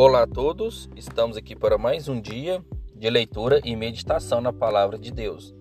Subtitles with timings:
[0.00, 2.64] Olá a todos, estamos aqui para mais um dia
[2.94, 5.52] de leitura e meditação na palavra de Deus.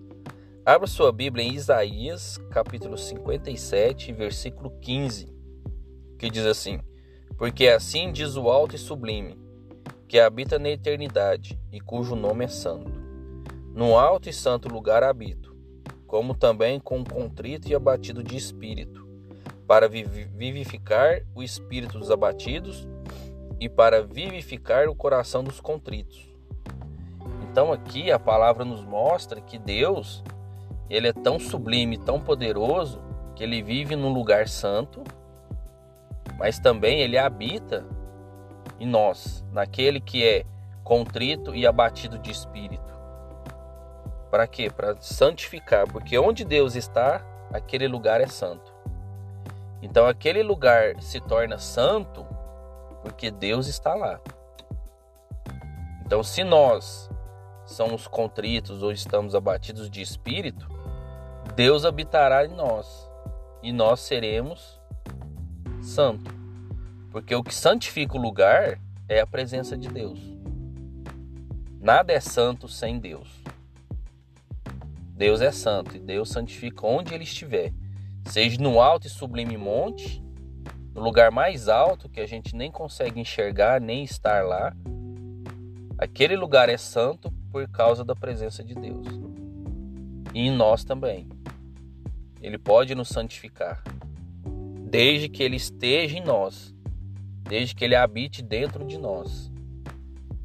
[0.63, 5.33] Abra sua Bíblia em Isaías, capítulo 57, versículo 15,
[6.19, 6.79] que diz assim:
[7.35, 9.39] Porque assim diz o alto e sublime,
[10.07, 12.91] que habita na eternidade e cujo nome é santo.
[13.73, 15.57] No alto e santo lugar habito,
[16.05, 19.03] como também com contrito e abatido de espírito,
[19.65, 22.87] para vivificar o espírito dos abatidos
[23.59, 26.27] e para vivificar o coração dos contritos.
[27.49, 30.23] Então aqui a palavra nos mostra que Deus,
[30.89, 33.01] ele é tão sublime, tão poderoso,
[33.35, 35.03] que ele vive num lugar santo,
[36.37, 37.85] mas também ele habita
[38.79, 40.45] em nós, naquele que é
[40.83, 42.93] contrito e abatido de espírito.
[44.29, 44.69] Para quê?
[44.69, 48.73] Para santificar, porque onde Deus está, aquele lugar é santo.
[49.81, 52.25] Então aquele lugar se torna santo
[53.07, 54.19] porque Deus está lá.
[56.05, 57.09] Então, se nós
[57.65, 60.67] somos contritos ou estamos abatidos de espírito,
[61.55, 63.09] Deus habitará em nós
[63.63, 64.81] e nós seremos
[65.81, 66.33] santos.
[67.09, 68.77] Porque o que santifica o lugar
[69.07, 70.19] é a presença de Deus.
[71.79, 73.29] Nada é santo sem Deus.
[75.13, 77.73] Deus é santo e Deus santifica onde ele estiver,
[78.25, 80.21] seja no alto e sublime monte,
[80.97, 84.75] no lugar mais alto que a gente nem consegue enxergar nem estar lá.
[85.95, 89.05] Aquele lugar é santo por causa da presença de Deus.
[90.33, 91.29] E em nós também.
[92.41, 93.83] Ele pode nos santificar,
[94.89, 96.73] desde que ele esteja em nós,
[97.43, 99.51] desde que ele habite dentro de nós.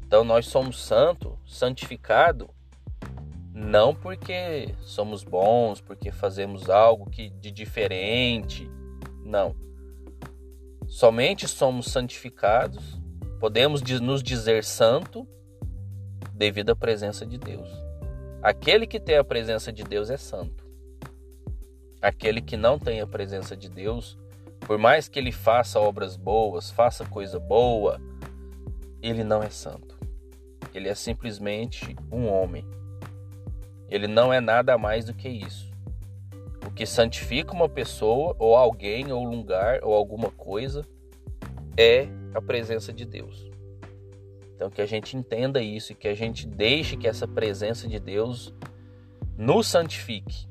[0.05, 2.47] Então nós somos santo, santificado,
[3.51, 8.69] não porque somos bons, porque fazemos algo que de diferente,
[9.23, 9.55] não
[10.93, 13.01] Somente somos santificados,
[13.39, 15.27] podemos nos dizer santo
[16.35, 17.67] devido à presença de Deus.
[18.43, 20.63] Aquele que tem a presença de Deus é santo.
[21.99, 24.19] Aquele que não tem a presença de Deus,
[24.59, 27.99] por mais que ele faça obras boas, faça coisa boa,
[29.01, 29.97] ele não é santo.
[30.75, 32.63] Ele é simplesmente um homem.
[33.89, 35.72] Ele não é nada mais do que isso
[36.75, 40.85] que santifica uma pessoa, ou alguém, ou lugar, ou alguma coisa,
[41.77, 43.51] é a presença de Deus.
[44.55, 47.99] Então, que a gente entenda isso e que a gente deixe que essa presença de
[47.99, 48.53] Deus
[49.37, 50.47] nos santifique,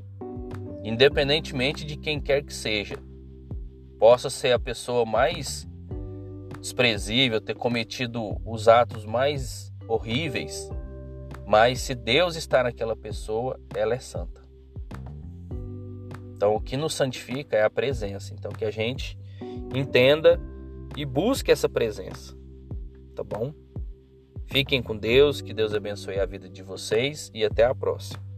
[0.84, 2.96] independentemente de quem quer que seja.
[3.98, 5.66] Possa ser a pessoa mais
[6.60, 10.68] desprezível, ter cometido os atos mais horríveis,
[11.46, 14.41] mas se Deus está naquela pessoa, ela é santa.
[16.42, 18.34] Então, o que nos santifica é a presença.
[18.34, 19.16] Então, que a gente
[19.72, 20.40] entenda
[20.96, 22.36] e busque essa presença.
[23.14, 23.54] Tá bom?
[24.46, 28.31] Fiquem com Deus, que Deus abençoe a vida de vocês e até a próxima.